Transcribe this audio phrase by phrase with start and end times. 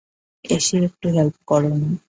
[0.45, 1.89] এসে একটু হেল্প করো না!